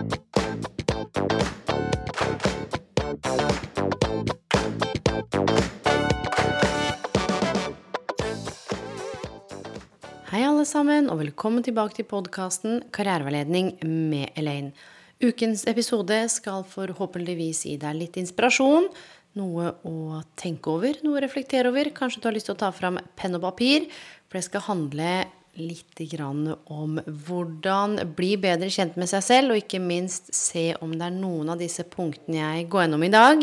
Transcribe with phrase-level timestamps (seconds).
[0.00, 0.06] Hei,
[10.46, 14.72] alle sammen, og velkommen tilbake til podkasten Karriereveiledning med Elaine.
[15.20, 18.88] Ukens episode skal forhåpentligvis gi deg litt inspirasjon,
[19.36, 21.92] noe å tenke over, noe å reflektere over.
[21.92, 23.92] Kanskje du har lyst til å ta fram penn og papir,
[24.32, 25.12] for det skal handle
[25.58, 25.98] litt
[26.70, 31.16] om hvordan bli bedre kjent med seg selv, og ikke minst se om det er
[31.16, 33.42] noen av disse punktene jeg går gjennom i dag,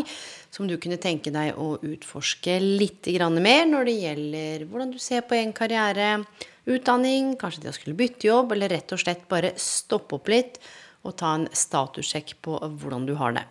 [0.50, 5.22] som du kunne tenke deg å utforske litt mer når det gjelder hvordan du ser
[5.28, 6.24] på egen karriere,
[6.68, 10.58] utdanning, kanskje det å skulle bytte jobb, eller rett og slett bare stoppe opp litt
[11.04, 13.46] og ta en statussjekk på hvordan du har det.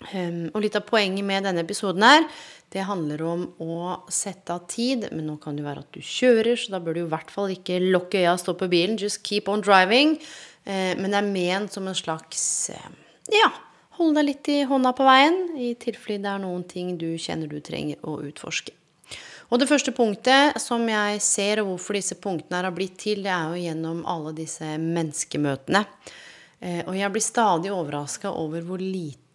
[0.00, 2.24] Um, og litt av poenget med denne episoden her,
[2.72, 5.08] det handler om å sette av tid.
[5.12, 7.52] Men nå kan det være at du kjører, så da bør du i hvert fall
[7.52, 8.98] ikke lukke øya og stoppe bilen.
[9.00, 10.16] Just keep on driving.
[10.64, 12.42] Uh, men det er ment som en slags
[12.72, 12.90] uh,
[13.32, 13.52] Ja,
[14.00, 17.50] hold deg litt i hånda på veien i tilfelle det er noen ting du kjenner
[17.50, 18.76] du trenger å utforske.
[19.50, 23.24] Og det første punktet som jeg ser, og hvorfor disse punktene her har blitt til,
[23.24, 25.80] det er jo gjennom alle disse menneskemøtene.
[26.86, 29.29] Og jeg blir stadig overraska over hvor lite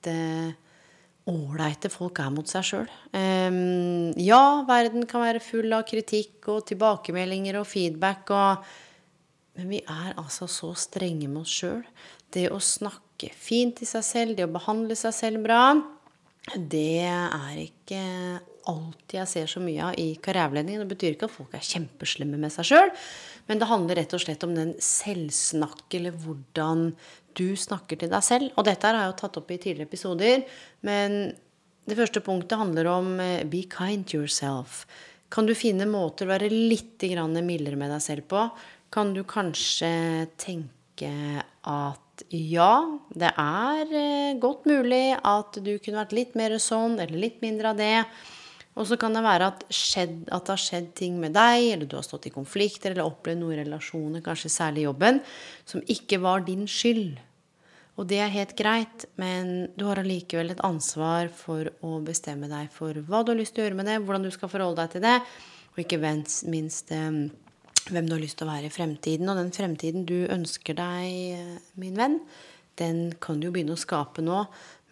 [1.26, 2.90] ålreite folk er mot seg sjøl.
[3.18, 8.68] Ehm, ja, verden kan være full av kritikk og tilbakemeldinger og feedback, og,
[9.58, 11.82] men vi er altså så strenge med oss sjøl.
[12.34, 15.64] Det å snakke fint til seg selv, det å behandle seg selv bra,
[16.56, 18.04] det er ikke
[18.72, 20.82] alltid jeg ser så mye av i karriereveiledning.
[20.82, 22.92] Det betyr ikke at folk er kjempeslemme med seg sjøl,
[23.50, 26.88] men det handler rett og slett om den selvsnakk, eller hvordan
[27.36, 28.54] du snakker til deg selv.
[28.56, 30.46] Og dette har jeg jo tatt opp i tidligere episoder,
[30.88, 31.20] men
[31.86, 34.86] det første punktet handler om eh, be kind to yourself.
[35.34, 38.48] Kan du finne måter å være litt mildere med deg selv på?
[38.94, 41.12] Kan du kanskje tenke
[41.66, 42.02] at
[42.32, 47.42] ja, det er eh, godt mulig at du kunne vært litt mer sånn, eller litt
[47.44, 48.06] mindre av det.
[48.76, 51.88] Og så kan det være at, skjedd, at, det har skjedd ting med deg, eller
[51.88, 55.22] du har stått i konflikter eller opplevd noen relasjoner, kanskje særlig i jobben,
[55.68, 57.16] som ikke var din skyld.
[57.96, 62.68] Og det er helt greit, men du har allikevel et ansvar for å bestemme deg
[62.76, 64.98] for hva du har lyst til å gjøre med det, hvordan du skal forholde deg
[64.98, 65.16] til det,
[65.72, 67.22] og ikke minst um,
[67.88, 69.32] hvem du har lyst til å være i fremtiden.
[69.32, 72.20] Og den fremtiden du ønsker deg, eh, min venn,
[72.80, 74.44] den kan du jo begynne å skape nå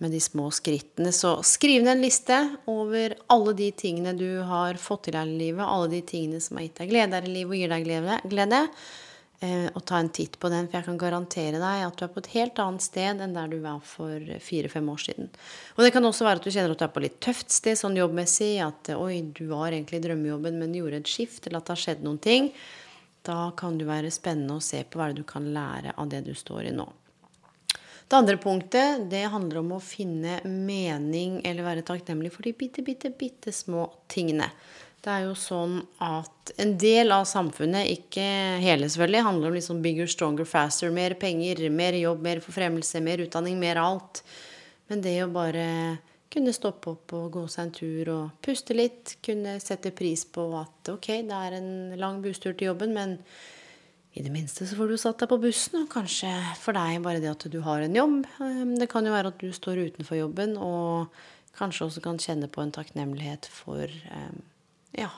[0.04, 1.14] med de små skrittene.
[1.16, 2.38] Så skriv ned en liste
[2.70, 6.60] over alle de tingene du har fått til her i livet, alle de tingene som
[6.60, 8.20] har gitt deg glede her i livet og gir deg glede.
[8.36, 8.62] glede.
[9.44, 12.12] Eh, og ta en titt på den, for jeg kan garantere deg at du er
[12.14, 15.32] på et helt annet sted enn der du var for fire-fem år siden.
[15.76, 17.80] Og det kan også være at du kjenner at du er på litt tøft sted
[17.80, 18.54] sånn jobbmessig.
[18.64, 21.84] At oi, du var egentlig i drømmejobben, men gjorde et skift, eller at det har
[21.88, 22.52] skjedd noen ting.
[23.28, 26.36] Da kan det være spennende å se på hva du kan lære av det du
[26.38, 26.88] står i nå.
[28.14, 32.84] Det andre punktet det handler om å finne mening eller være takknemlig for de bitte,
[32.86, 34.52] bitte, bitte små tingene.
[35.02, 38.26] Det er jo sånn at en del av samfunnet, ikke
[38.62, 40.94] hele selvfølgelig, handler om liksom bigger, stronger, faster.
[40.94, 44.22] Mer penger, mer jobb, mer forfremmelse, mer utdanning, mer alt.
[44.94, 45.66] Men det å bare
[46.30, 50.52] kunne stoppe opp og gå seg en tur og puste litt, kunne sette pris på
[50.62, 53.18] at ok, det er en lang busstur til jobben, men
[54.14, 56.32] i det minste så får du satt deg på bussen, og kanskje
[56.62, 58.20] for deg bare det at du har en jobb.
[58.46, 61.14] Ehm, det kan jo være at du står utenfor jobben og
[61.58, 64.44] kanskje også kan kjenne på en takknemlighet for ehm,
[64.98, 65.10] ja,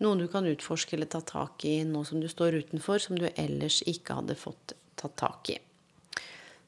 [0.00, 3.28] noen du kan utforske eller ta tak i nå som du står utenfor, som du
[3.34, 5.58] ellers ikke hadde fått tatt tak i.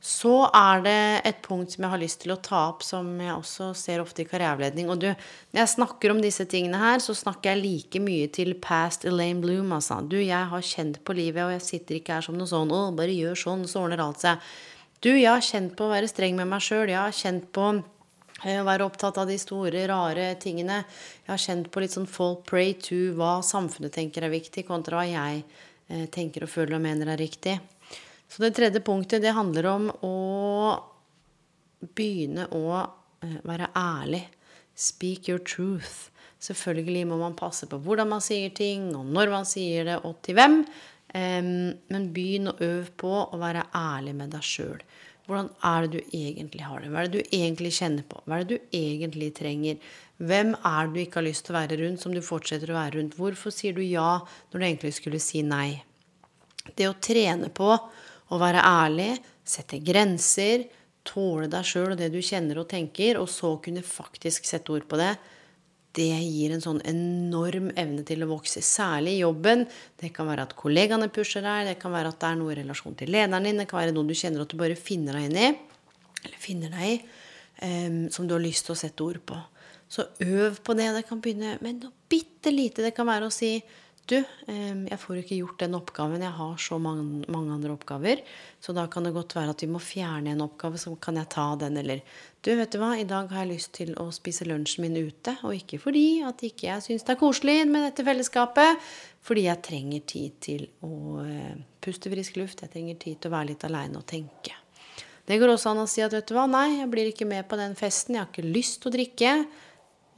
[0.02, 3.36] Så er det et punkt som jeg har lyst til å ta opp, som jeg
[3.36, 4.88] også ser ofte i karriereveiledning.
[4.90, 5.06] Og du,
[5.54, 9.38] når jeg snakker om disse tingene her, så snakker jeg like mye til past Elaine
[9.44, 9.70] Bloom.
[9.76, 10.00] Altså.
[10.02, 12.80] Du, jeg har kjent på livet, og jeg sitter ikke her som noe sånn 'Å,
[12.98, 14.42] bare gjør sånn, så ordner alt seg'.
[15.02, 16.90] Du, jeg har kjent på å være streng med meg sjøl.
[16.90, 17.66] Jeg har kjent på
[18.42, 20.82] eh, å være opptatt av de store, rare tingene.
[21.26, 24.98] Jeg har kjent på litt sånn fall prey to hva samfunnet tenker er viktig, kontra
[24.98, 25.44] hva jeg
[25.90, 27.60] eh, tenker og føler og mener er riktig.
[28.32, 30.16] Så det tredje punktet, det handler om å
[31.92, 34.22] begynne å eh, være ærlig.
[34.72, 36.08] Speak your truth.
[36.40, 40.16] Selvfølgelig må man passe på hvordan man sier ting, og når man sier det, og
[40.24, 40.62] til hvem.
[41.12, 44.80] Men begynn å øve på å være ærlig med deg sjøl.
[45.26, 46.88] Hvordan er det du egentlig har det?
[46.90, 48.22] Hva er det du egentlig kjenner på?
[48.24, 49.92] Hva er det du egentlig trenger?
[50.18, 52.78] Hvem er det du ikke har lyst til å være rundt, som du fortsetter å
[52.80, 53.14] være rundt?
[53.20, 55.82] Hvorfor sier du ja når du egentlig skulle si nei?
[56.74, 57.70] Det å trene på
[58.30, 59.10] å være ærlig,
[59.42, 60.68] sette grenser,
[61.06, 64.86] tåle deg sjøl og det du kjenner og tenker, og så kunne faktisk sette ord
[64.88, 65.14] på det,
[65.92, 68.62] det gir en sånn enorm evne til å vokse.
[68.64, 69.66] Særlig i jobben.
[70.00, 72.56] Det kan være at kollegaene pusher deg, det kan være at det er noe i
[72.62, 75.28] relasjon til lederen din, det kan være noe du kjenner at du bare finner deg
[75.28, 75.50] inn i,
[76.22, 76.96] eller finner deg i,
[77.66, 79.36] um, som du har lyst til å sette ord på.
[79.92, 80.88] Så øv på det.
[80.96, 82.80] Det kan begynne med noe bitte lite.
[82.80, 83.58] Det kan være å si
[84.10, 86.24] du, jeg får ikke gjort den oppgaven.
[86.24, 88.22] Jeg har så mange, mange, andre oppgaver.
[88.60, 91.30] Så da kan det godt være at vi må fjerne en oppgave, så kan jeg
[91.32, 91.78] ta den.
[91.78, 92.02] Eller
[92.42, 95.36] du, vet du hva, i dag har jeg lyst til å spise lunsjen min ute.
[95.46, 98.90] Og ikke fordi at ikke jeg syns det er koselig med dette fellesskapet.
[99.22, 102.64] Fordi jeg trenger tid til å eh, puste frisk luft.
[102.66, 104.58] Jeg trenger tid til å være litt aleine og tenke.
[105.28, 107.46] Det går også an å si at vet du hva, nei, jeg blir ikke med
[107.46, 108.18] på den festen.
[108.18, 109.36] Jeg har ikke lyst til å drikke.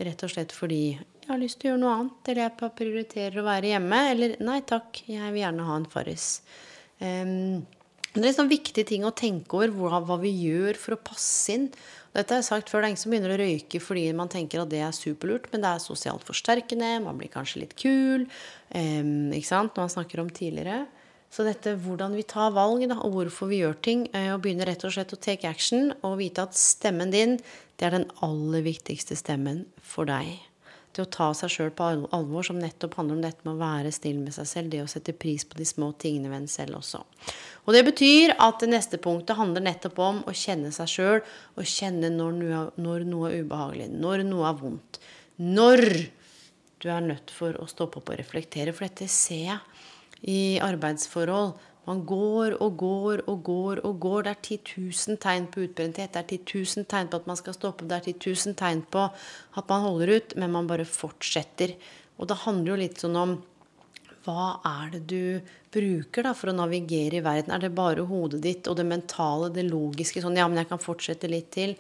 [0.05, 3.41] Rett og slett fordi jeg har lyst til å gjøre noe annet, eller jeg prioriterer
[3.41, 6.27] å være hjemme, eller nei takk, jeg vil gjerne ha en Farris.
[7.01, 7.63] Um,
[8.13, 11.57] det er liksom viktige ting å tenke over hva, hva, vi gjør for å passe
[11.57, 11.65] inn.
[12.15, 14.63] Dette har jeg sagt før, Det er ingen som begynner å røyke fordi man tenker
[14.63, 18.29] at det er superlurt, men det er sosialt forsterkende, man blir kanskje litt kul.
[18.71, 20.85] Um, ikke sant, når man snakker om tidligere.
[21.35, 24.71] Så dette hvordan vi tar valg, da, og hvorfor vi gjør ting, eh, og begynner
[24.71, 27.41] rett og slett å take action og vite at stemmen din,
[27.81, 30.37] det er den aller viktigste stemmen for deg
[30.95, 33.93] til å ta seg sjøl på alvor, som nettopp handler om dette med å være
[33.95, 36.79] snill med seg selv, det å sette pris på de små tingene ved en selv
[36.79, 37.03] også.
[37.65, 41.23] Og det betyr at det neste punktet handler nettopp om å kjenne seg sjøl,
[41.59, 45.01] og kjenne når noe, når noe er ubehagelig, når noe er vondt.
[45.43, 45.85] Når
[46.85, 49.61] du er nødt for å stoppe opp og reflektere, for dette ser jeg
[50.31, 51.55] i arbeidsforhold
[51.87, 54.23] man går og går og går og går.
[54.23, 56.15] Det er 10 000 tegn på utbrenthet.
[56.15, 56.39] Det er 10
[56.81, 57.89] 000 tegn på at man skal stoppe.
[57.89, 61.77] Det er 10 000 tegn på at man holder ut, men man bare fortsetter.
[62.19, 63.37] Og det handler jo litt sånn om
[64.25, 67.53] hva er det du bruker da for å navigere i verden?
[67.53, 70.23] Er det bare hodet ditt og det mentale, det logiske?
[70.25, 71.75] Sånn, ja, men jeg kan fortsette litt til.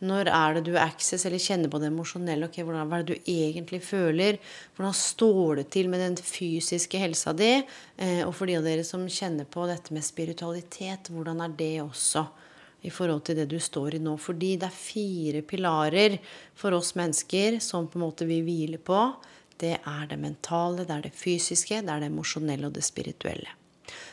[0.00, 2.48] Når er det du access eller kjenner på det emosjonelle?
[2.48, 4.38] ok, hvordan, hva er det du egentlig føler?
[4.76, 7.52] Hvordan står det til med den fysiske helsa di?
[8.00, 11.74] Eh, og for de av dere som kjenner på dette med spiritualitet, hvordan er det
[11.84, 12.28] også?
[12.80, 14.14] i forhold til det du står i nå.
[14.16, 16.14] Fordi det er fire pilarer
[16.56, 19.02] for oss mennesker som på en måte vi hviler på
[19.60, 23.56] det er det mentale, det er det fysiske, det er det emosjonelle og det spirituelle.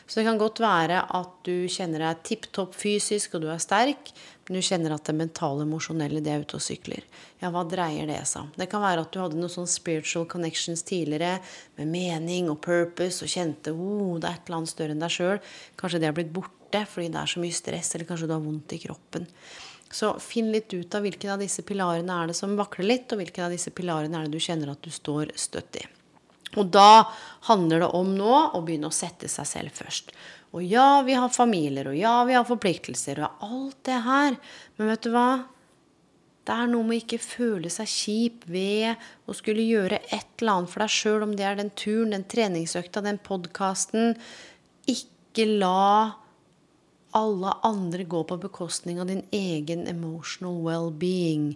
[0.06, 3.60] Så det kan godt være at du kjenner deg tipp topp fysisk og du er
[3.62, 4.10] sterk,
[4.48, 7.04] men du kjenner at det mentale og emosjonelle det er ute og sykler.
[7.42, 8.50] Ja, hva dreier det seg om?
[8.56, 11.36] Det kan være at du hadde noen sånne spiritual connections tidligere
[11.78, 15.14] med mening og purpose og kjente oh, det er et eller annet større enn deg
[15.14, 15.42] sjøl.
[15.78, 18.44] Kanskje det har blitt borte fordi det er så mye stress, eller kanskje du har
[18.44, 19.28] vondt i kroppen.
[19.90, 23.22] Så finn litt ut av hvilken av disse pilarene er det som vakler litt, og
[23.22, 25.84] hvilken av disse pilarene er det du kjenner at du står støtt i.
[26.56, 27.08] Og da
[27.48, 30.12] handler det om nå å begynne å sette seg selv først.
[30.56, 34.36] Og ja, vi har familier, og ja, vi har forpliktelser, og alt det her.
[34.76, 35.28] Men vet du hva?
[36.48, 38.96] Det er noe med å ikke føle seg kjip ved
[39.28, 42.24] å skulle gjøre et eller annet for deg sjøl, om det er den turen, den
[42.24, 44.16] treningsøkta, den podkasten.
[44.88, 46.16] Ikke la
[47.16, 51.52] alle andre går på bekostning av din egen emotional well-being.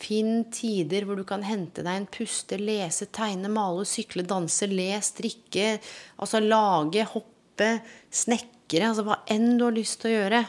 [0.00, 4.94] Finn tider hvor du kan hente deg en puste, lese, tegne, male, sykle, danse, le,
[5.04, 5.74] strikke,
[6.20, 7.74] altså lage, hoppe,
[8.08, 10.40] snekre, altså hva enn du har lyst til å gjøre.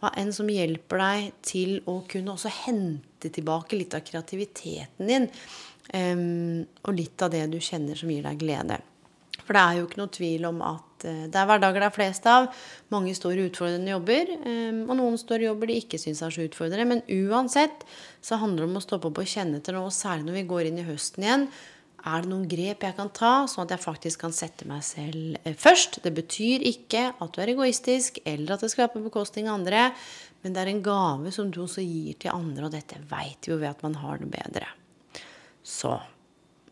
[0.00, 5.30] Hva enn som hjelper deg til å kunne også hente tilbake litt av kreativiteten din.
[5.94, 8.80] Um, og litt av det du kjenner som gir deg glede.
[9.44, 11.96] For det er jo ikke noe tvil om at eh, det er hverdager det er
[11.98, 12.48] flest av.
[12.94, 16.34] Mange står i utfordrende jobber, eh, og noen står i jobber de ikke syns er
[16.34, 16.88] så utfordrende.
[16.94, 17.86] Men uansett
[18.24, 20.70] så handler det om å stoppe opp og kjenne etter noe, særlig når vi går
[20.70, 21.48] inn i høsten igjen.
[22.04, 25.38] Er det noen grep jeg kan ta, sånn at jeg faktisk kan sette meg selv
[25.40, 26.02] eh, først?
[26.04, 29.60] Det betyr ikke at du er egoistisk, eller at det skal være på bekostning av
[29.60, 29.86] andre.
[30.44, 33.54] Men det er en gave som du også gir til andre, og dette veit vi
[33.54, 34.68] jo ved at man har det bedre.
[35.64, 35.96] Så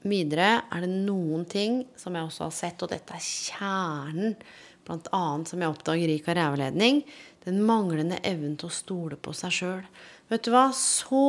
[0.03, 4.35] Videre er det noen ting som jeg også har sett, og dette er kjernen,
[4.83, 5.23] bl.a.
[5.47, 7.05] som jeg oppdager i karriereledning,
[7.47, 9.87] den manglende evnen til å stole på seg sjøl.
[10.33, 11.23] Vet du hva, så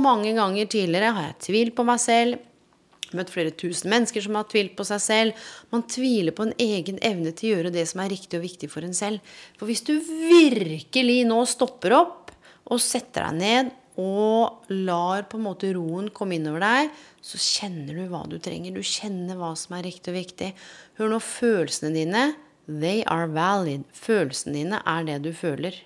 [0.00, 2.50] mange ganger tidligere har jeg tvilt på meg selv.
[3.14, 5.46] Møtt flere tusen mennesker som har tvilt på seg selv.
[5.70, 8.70] Man tviler på en egen evne til å gjøre det som er riktig og viktig
[8.72, 9.34] for en selv.
[9.58, 12.32] For hvis du virkelig nå stopper opp
[12.64, 17.94] og setter deg ned og lar på en måte roen komme innover deg, så kjenner
[17.94, 18.74] du hva du trenger.
[18.74, 20.50] Du kjenner hva som er riktig og viktig.
[20.98, 22.24] Hør nå, følelsene dine
[22.64, 23.84] They are valid.
[23.92, 25.76] Følelsene dine er det du føler.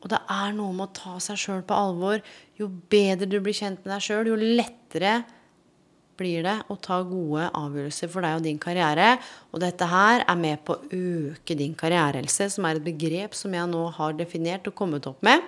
[0.00, 2.22] Og det er noe med å ta seg sjøl på alvor.
[2.60, 5.20] Jo bedre du blir kjent med deg sjøl, jo lettere
[6.20, 9.14] blir det å ta gode avgjørelser for deg og din karriere.
[9.52, 13.56] Og dette her er med på å øke din karrierehelse, som er et begrep som
[13.56, 15.40] jeg nå har definert og kommet opp med.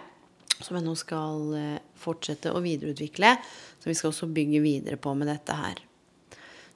[0.62, 3.37] Som jeg nå skal eh, fortsette å videreutvikle.
[3.78, 5.83] Så vi skal også bygge videre på med dette her.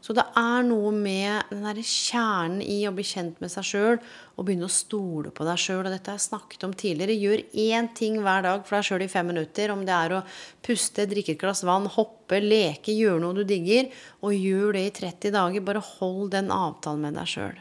[0.07, 3.97] Så det er noe med den derre kjernen i å bli kjent med seg sjøl
[3.99, 5.81] og begynne å stole på deg sjøl.
[5.81, 7.17] Og dette har jeg snakket om tidligere.
[7.19, 9.73] Gjør én ting hver dag for deg sjøl i fem minutter.
[9.75, 10.23] Om det er å
[10.63, 13.91] puste, drikke et glass vann, hoppe, leke, gjøre noe du digger.
[14.23, 15.67] Og gjør det i 30 dager.
[15.73, 17.59] Bare hold den avtalen med deg sjøl.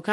[0.00, 0.12] Ok?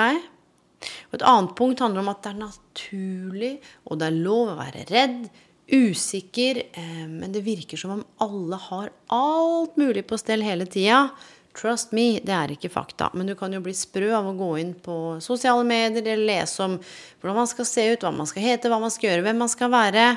[1.09, 3.53] Og et annet punkt handler om at det er naturlig,
[3.87, 5.27] og det er lov å være redd,
[5.73, 11.07] usikker, eh, men det virker som om alle har alt mulig på stell hele tida.
[11.53, 13.11] Trust me, det er ikke fakta.
[13.13, 16.65] Men du kan jo bli sprø av å gå inn på sosiale medier eller lese
[16.65, 19.43] om hvordan man skal se ut, hva man skal hete, hva man skal gjøre, hvem
[19.45, 20.07] man skal være.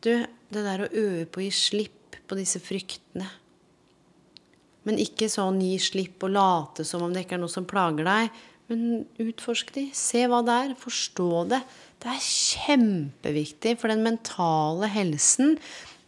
[0.00, 3.28] Du, det der å øve på å gi slipp på disse fryktene.
[4.88, 8.08] Men ikke sånn gi slipp og late som om det ikke er noe som plager
[8.08, 8.40] deg.
[8.70, 9.88] Men utforsk de.
[9.96, 10.74] Se hva det er.
[10.78, 11.60] Forstå det.
[12.00, 15.56] Det er kjempeviktig for den mentale helsen.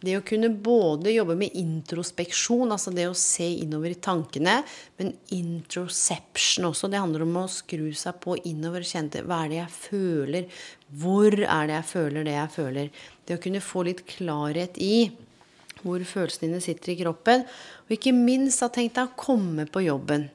[0.03, 4.57] Det å kunne både jobbe med introspeksjon, altså det å se innover i tankene,
[4.99, 6.89] men introception også.
[6.91, 10.65] Det handler om å skru seg på innover og kjenne hva er det jeg føler?
[11.03, 13.05] Hvor er det jeg føler det jeg føler?
[13.23, 14.97] Det å kunne få litt klarhet i
[15.83, 17.47] hvor følelsene dine sitter i kroppen.
[17.87, 20.27] Og ikke minst ha tenkt deg å komme på jobben.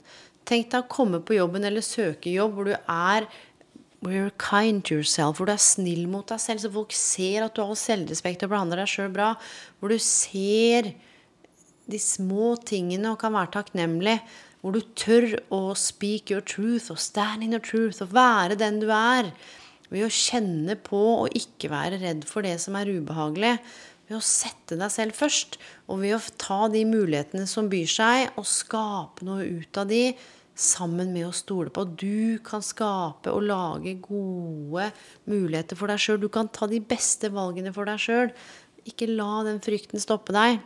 [0.49, 3.29] Tenk deg å komme på jobben eller søke jobb hvor du er
[4.07, 7.57] you're kind to yourself, hvor du er snill mot deg selv, så folk ser at
[7.57, 9.33] du har selvrespekt og behandler deg sjøl bra.
[9.79, 10.93] Hvor du ser
[11.89, 14.19] de små tingene og kan være takknemlig.
[14.63, 18.81] Hvor du tør å speak your truth og stand in your truth og være den
[18.83, 19.33] du er.
[19.89, 23.57] Ved å kjenne på og ikke være redd for det som er ubehagelig.
[24.09, 28.31] Ved å sette deg selv først, og ved å ta de mulighetene som byr seg,
[28.41, 30.15] og skape noe ut av de
[30.59, 34.89] sammen med å stole på du kan skape og lage gode
[35.31, 36.19] muligheter for deg sjøl.
[36.23, 38.35] Du kan ta de beste valgene for deg sjøl.
[38.89, 40.59] Ikke la den frykten stoppe deg.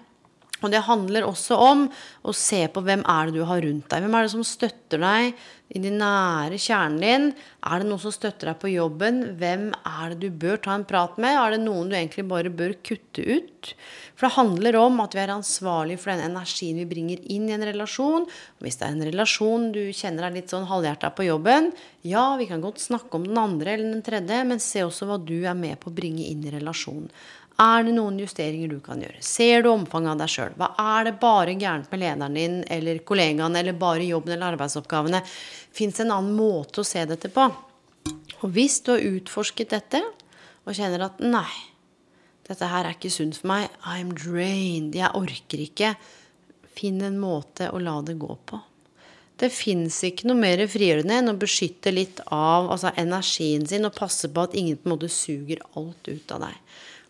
[0.62, 1.88] Og det handler også om
[2.22, 4.04] å se på hvem er det du har rundt deg.
[4.04, 5.42] Hvem er det som støtter deg
[5.72, 7.26] i den nære kjernen din?
[7.66, 9.22] Er det noen som støtter deg på jobben?
[9.40, 11.38] Hvem er det du bør ta en prat med?
[11.38, 13.72] Er det noen du egentlig bare bør kutte ut?
[14.14, 17.56] For det handler om at vi er ansvarlig for den energien vi bringer inn i
[17.56, 18.28] en relasjon.
[18.62, 21.72] Hvis det er en relasjon du kjenner er litt sånn halvhjerta på jobben,
[22.06, 25.18] ja, vi kan godt snakke om den andre eller den tredje, men se også hva
[25.18, 27.10] du er med på å bringe inn i relasjonen.
[27.62, 29.20] Er det noen justeringer du kan gjøre?
[29.22, 30.54] Ser du omfanget av deg sjøl?
[30.58, 35.20] Hva er det bare gærent med lederen din eller kollegaen eller bare jobben eller arbeidsoppgavene?
[35.74, 37.44] Fins en annen måte å se dette på?
[38.42, 41.50] Og hvis du har utforsket dette og kjenner at nei,
[42.48, 45.94] dette her er ikke sunt for meg, I'm drained, jeg orker ikke,
[46.74, 48.58] finn en måte å la det gå på.
[49.38, 53.94] Det fins ikke noe mer frigjørende enn å beskytte litt av altså energien sin og
[53.96, 56.58] passe på at ingen på en måte suger alt ut av deg.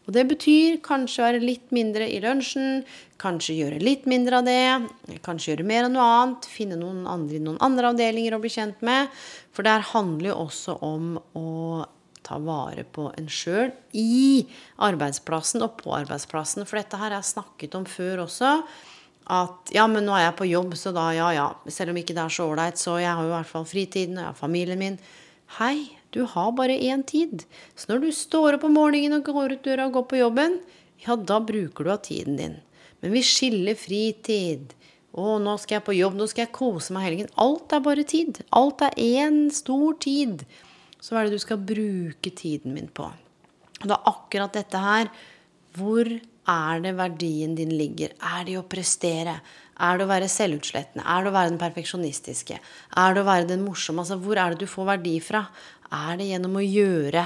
[0.02, 2.82] Og det betyr kanskje være litt mindre i lunsjen,
[3.22, 7.38] kanskje gjøre litt mindre av det, kanskje gjøre mer av noe annet, finne noen andre
[7.38, 9.12] i noen andre avdelinger å bli kjent med.
[9.54, 11.84] For det handler jo også om å
[12.22, 14.42] ta vare på en sjøl i
[14.82, 16.66] arbeidsplassen og på arbeidsplassen.
[16.66, 18.56] For dette her har jeg snakket om før også.
[19.32, 21.48] At ja, men nå er jeg på jobb, så da ja, ja.
[21.70, 24.18] Selv om ikke det er så ålreit, så jeg har jo i hvert fall fritiden,
[24.18, 24.98] og jeg har familien min.
[25.58, 25.76] Hei,
[26.12, 27.44] du har bare én tid.
[27.74, 30.58] Så når du står opp om morgenen og går ut døra og går på jobben,
[31.02, 32.58] ja, da bruker du av tiden din.
[33.02, 34.74] Men vi skiller fritid.
[35.12, 37.32] Å, nå skal jeg på jobb, nå skal jeg kose meg helgen.
[37.40, 38.42] Alt er bare tid.
[38.56, 40.44] Alt er én stor tid.
[41.02, 43.08] Så hva er det du skal bruke tiden min på?
[43.82, 45.10] Og det er akkurat dette her.
[45.76, 48.14] Hvor er det verdien din ligger?
[48.22, 49.40] Er det å prestere?
[49.82, 51.02] Er det å være selvutslettende?
[51.02, 52.58] Er det å være den perfeksjonistiske?
[53.02, 54.04] Er det å være den morsomme?
[54.04, 55.46] Altså, hvor er det du får verdi fra?
[55.92, 57.24] Er det gjennom å gjøre.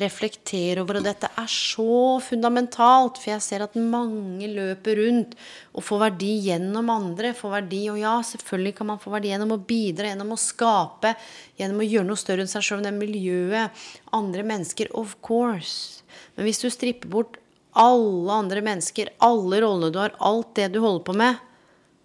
[0.00, 1.00] Reflektere over.
[1.00, 5.34] Og dette er så fundamentalt, for jeg ser at mange løper rundt
[5.74, 7.34] og får verdi gjennom andre.
[7.36, 11.14] Får verdi, Og ja, selvfølgelig kan man få verdi gjennom å bidra, gjennom å skape,
[11.58, 14.94] gjennom å gjøre noe større enn seg sjøl, det miljøet, andre mennesker.
[14.94, 16.02] Of course.
[16.36, 17.40] Men hvis du stripper bort
[17.74, 21.46] alle andre mennesker, alle rollene du har, alt det du holder på med,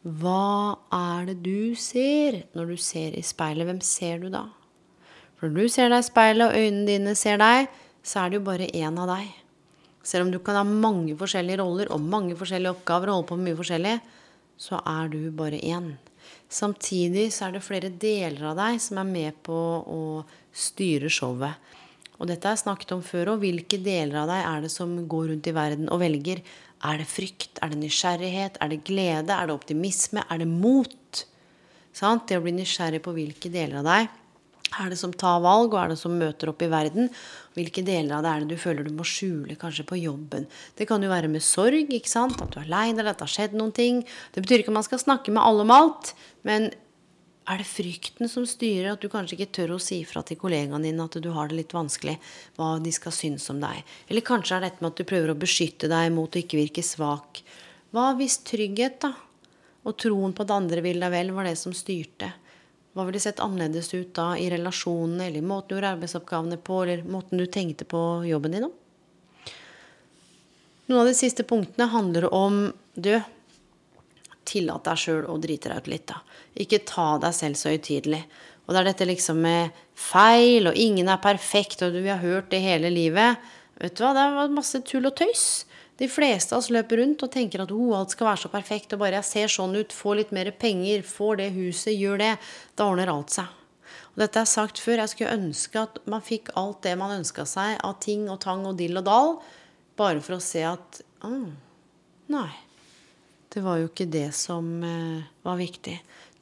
[0.05, 3.65] hva er det du ser når du ser i speilet?
[3.65, 4.45] Hvem ser du da?
[5.39, 7.67] For når du ser deg i speilet, og øynene dine ser deg,
[8.05, 9.31] så er det jo bare én av deg.
[10.05, 13.37] Selv om du kan ha mange forskjellige roller og mange forskjellige oppgaver og holde på
[13.39, 13.95] med mye forskjellig,
[14.61, 15.95] så er du bare én.
[16.47, 20.03] Samtidig så er det flere deler av deg som er med på å
[20.55, 21.73] styre showet.
[22.15, 23.41] Og dette har jeg snakket om før òg.
[23.41, 26.39] Hvilke deler av deg er det som går rundt i verden og velger?
[26.85, 27.59] Er det frykt?
[27.65, 28.61] Er det nysgjerrighet?
[28.63, 29.35] Er det glede?
[29.35, 30.23] Er det optimisme?
[30.29, 31.25] Er det mot?
[31.95, 32.29] Sant?
[32.29, 34.13] Det å bli nysgjerrig på hvilke deler av deg
[34.73, 37.11] er det som tar valg, og er det som møter opp i verden?
[37.55, 40.47] Hvilke deler av det er det du føler du må skjule, kanskje på jobben?
[40.75, 42.41] Det kan jo være med sorg, ikke sant?
[42.41, 44.01] at du er lei deg, eller at det har skjedd noen ting.
[44.35, 46.15] Det betyr ikke at man skal snakke med alle om alt,
[46.47, 46.71] men
[47.45, 50.87] er det frykten som styrer at du kanskje ikke tør å si fra til kollegaene
[50.87, 52.15] dine at du har det litt vanskelig,
[52.57, 53.83] hva de skal synes om deg?
[54.09, 56.57] Eller kanskje er det dette med at du prøver å beskytte deg mot å ikke
[56.57, 57.43] virke svak?
[57.93, 59.13] Hva hvis trygghet, da,
[59.85, 62.33] og troen på at andre vil deg vel, var det som styrte?
[62.95, 66.77] Hva ville sett annerledes ut da i relasjonene, eller i måten du gjorde arbeidsoppgavene på,
[66.83, 68.75] eller måten du tenkte på jobben din om?
[70.85, 73.17] Noen av de siste punktene handler om du,
[74.47, 76.21] tillat deg sjøl å drite deg ut litt, da.
[76.55, 78.21] Ikke ta deg selv så høytidelig.
[78.65, 82.47] Og det er dette liksom med feil, og ingen er perfekt, og vi har hørt
[82.53, 83.43] det hele livet.
[83.81, 85.65] Vet du hva, det er masse tull og tøys.
[85.99, 88.93] De fleste av oss løper rundt og tenker at oh, alt skal være så perfekt,
[88.93, 92.33] og bare jeg ser sånn ut, får litt mer penger, får det huset, gjør det,
[92.75, 93.53] da ordner alt seg.
[94.15, 95.01] Og dette er sagt før.
[95.01, 98.63] Jeg skulle ønske at man fikk alt det man ønska seg av ting og tang
[98.67, 99.33] og dill og dall,
[99.99, 101.51] bare for å se at oh,
[102.31, 102.49] Nei.
[103.53, 105.93] Det var jo ikke det som uh, var viktig.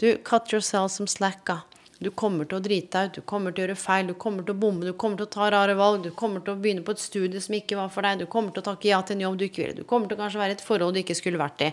[0.02, 1.44] Du, cut yourself some slack.
[1.46, 1.60] Da.
[2.04, 4.46] Du kommer til å drite deg ut, du kommer til å gjøre feil, du kommer
[4.46, 6.84] til å bomme, du kommer til å ta rare valg, du kommer til å begynne
[6.86, 9.18] på et studie som ikke var for deg, du kommer til å takke ja til
[9.18, 11.04] en jobb du ikke ville, du kommer til å kanskje være i et forhold du
[11.04, 11.70] ikke skulle vært i.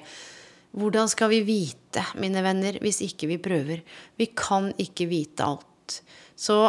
[0.80, 3.82] Hvordan skal vi vite, mine venner, hvis ikke vi prøver?
[4.20, 5.98] Vi kan ikke vite alt.
[6.38, 6.60] Så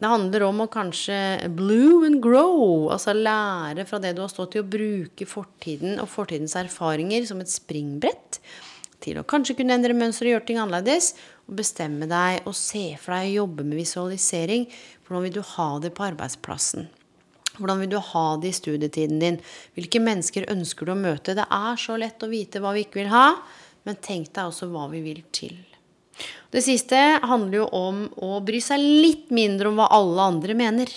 [0.00, 4.54] det handler om å kanskje blue and grow, altså lære fra det du har stått
[4.56, 8.38] i, å bruke fortiden og fortidens erfaringer som et springbrett
[9.04, 11.12] til å kanskje kunne endre mønster og gjøre ting annerledes.
[11.48, 14.68] Og bestemme deg og se for deg å jobbe med visualisering.
[15.06, 16.88] Hvordan vil du ha det på arbeidsplassen?
[17.56, 19.40] Hvordan vil du ha det i studietiden din?
[19.76, 21.34] Hvilke mennesker ønsker du å møte?
[21.36, 23.26] Det er så lett å vite hva vi ikke vil ha,
[23.84, 25.58] men tenk deg også hva vi vil til.
[26.52, 30.90] Det siste handler jo om å bry seg litt mindre om hva alle andre mener.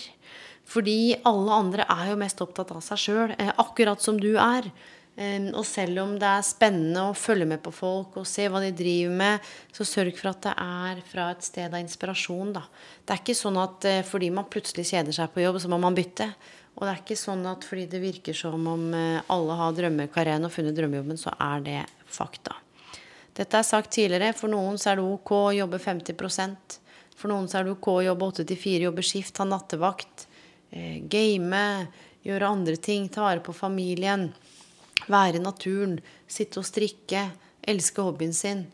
[0.70, 4.70] Fordi alle andre er jo mest opptatt av seg sjøl, eh, akkurat som du er.
[5.14, 8.72] Og selv om det er spennende å følge med på folk og se hva de
[8.74, 12.56] driver med, så sørg for at det er fra et sted av inspirasjon.
[12.56, 12.64] Da.
[13.06, 15.78] Det er ikke sånn at eh, fordi man plutselig kjeder seg på jobb, så må
[15.84, 16.32] man bytte.
[16.74, 20.50] Og det er ikke sånn at fordi det virker som om eh, alle har drømmekarrieren
[20.50, 22.58] og funnet drømmejobben, så er det fakta.
[23.38, 24.34] Dette er sagt tidligere.
[24.38, 26.80] For noen så er det ok å jobbe 50%
[27.18, 30.26] For noen så er det ok å jobbe 8 4, jobbe skift, ha nattevakt,
[30.74, 31.62] eh, game,
[32.26, 34.32] gjøre andre ting, ta vare på familien,
[35.08, 37.28] være i naturen, sitte og strikke,
[37.68, 38.66] elske hobbyen sin.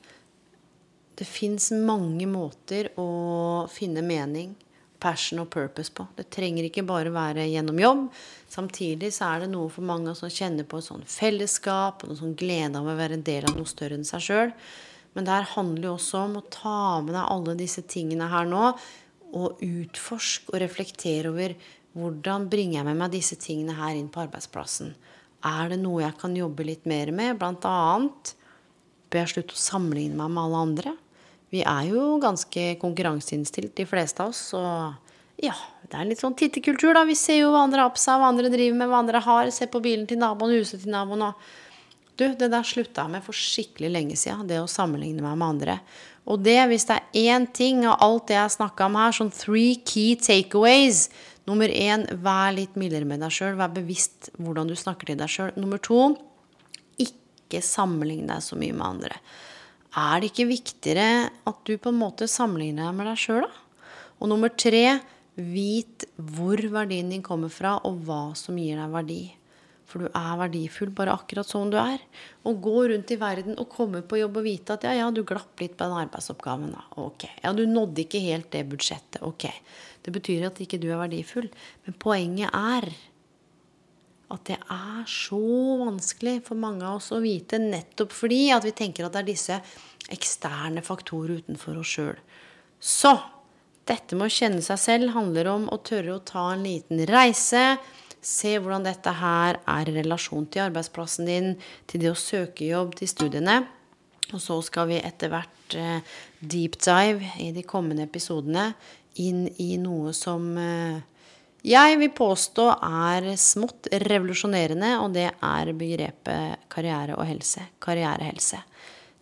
[1.20, 4.56] Det fins mange måter å finne mening
[5.00, 6.06] passion og purpose på.
[6.16, 8.06] Det trenger ikke bare være gjennom jobb.
[8.52, 12.20] Samtidig så er det noe for mange som kjenner på et sånn fellesskap og noe
[12.20, 14.54] sånn glede av å være en del av noe større enn seg sjøl.
[15.16, 18.50] Men det her handler jo også om å ta med deg alle disse tingene her
[18.50, 18.74] nå,
[19.30, 21.54] og utforske og reflektere over
[21.94, 24.94] hvordan bringer jeg med meg disse tingene her inn på arbeidsplassen.
[25.46, 27.38] Er det noe jeg kan jobbe litt mer med?
[27.40, 28.34] Blant annet
[29.10, 30.96] bør jeg slutte å sammenligne meg med alle andre?
[31.50, 34.44] Vi er jo ganske konkurranseinnstilt, de fleste av oss.
[34.58, 35.56] Og ja,
[35.88, 37.06] det er litt sånn tittekultur, da.
[37.08, 39.50] Vi ser jo hva andre har på seg, hva andre driver med, hva andre har.
[39.56, 41.26] Ser på bilen til naboen, huset til naboen.
[41.32, 44.46] Og du, det der slutta jeg med for skikkelig lenge siden.
[44.50, 45.80] Det å sammenligne meg med andre.
[46.30, 49.16] Og det, hvis det er én ting av alt det jeg har snakka om her,
[49.16, 51.08] sånn three key takeaways
[51.50, 53.56] Nummer én, vær litt mildere med deg sjøl.
[53.58, 55.56] Vær bevisst hvordan du snakker til deg sjøl.
[55.58, 56.12] Nummer to,
[57.02, 59.18] ikke sammenlign deg så mye med andre.
[59.98, 61.08] Er det ikke viktigere
[61.50, 63.66] at du på en måte sammenligner deg med deg sjøl, da?
[64.20, 65.00] Og nummer tre,
[65.40, 69.22] vit hvor verdien din kommer fra, og hva som gir deg verdi.
[69.90, 72.02] For du er verdifull bare akkurat sånn du er.
[72.46, 75.24] Og gå rundt i verden og komme på jobb og vite at ja, ja, du
[75.26, 76.76] glapp litt på den arbeidsoppgaven.
[76.76, 76.84] da.
[77.02, 77.26] Ok.
[77.42, 79.24] Ja, du nådde ikke helt det budsjettet.
[79.26, 79.48] Ok.
[80.10, 81.52] Det betyr at ikke du er verdifull.
[81.86, 82.90] Men poenget er
[84.34, 85.42] at det er så
[85.84, 89.30] vanskelig for mange av oss å vite, nettopp fordi at vi tenker at det er
[89.30, 89.58] disse
[90.10, 92.20] eksterne faktorer utenfor oss sjøl.
[92.82, 93.14] Så
[93.90, 97.80] dette med å kjenne seg selv handler om å tørre å ta en liten reise.
[98.22, 101.54] Se hvordan dette her er i relasjon til arbeidsplassen din,
[101.90, 103.62] til det å søke jobb, til studiene.
[104.30, 108.72] Og så skal vi etter hvert eh, deep dive i de kommende episodene
[109.16, 111.00] inn i noe som eh,
[111.68, 117.66] jeg vil påstå er smått revolusjonerende, og det er begrepet karriere og helse.
[117.84, 118.62] Karrierehelse.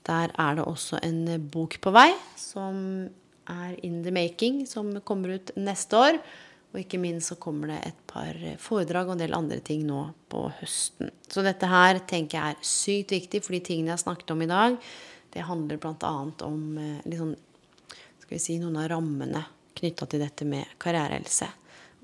[0.06, 3.08] Der er det også en bok på vei som
[3.50, 6.22] er in the making, som kommer ut neste år.
[6.76, 10.04] Og ikke minst så kommer det et par foredrag og en del andre ting nå
[10.30, 11.10] på høsten.
[11.26, 14.52] Så dette her tenker jeg er sykt viktig, for de tingene jeg snakket om i
[14.52, 14.78] dag,
[15.34, 16.16] det handler bl.a.
[16.46, 16.64] om
[17.08, 17.34] liksom,
[18.22, 19.48] skal vi si, noen av rammene
[19.78, 21.48] knytta til dette med karrierehelse.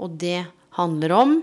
[0.02, 0.46] Og det
[0.78, 1.36] handler om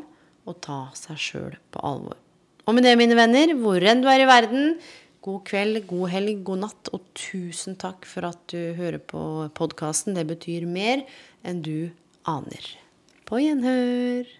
[0.49, 2.19] å ta seg sjøl på alvor.
[2.67, 4.75] Og med det, mine venner, hvor enn du er i verden,
[5.25, 9.23] god kveld, god helg, god natt, og tusen takk for at du hører på
[9.59, 10.17] podkasten.
[10.17, 11.05] Det betyr mer
[11.47, 11.91] enn du
[12.31, 12.71] aner.
[13.29, 14.40] På gjenhør.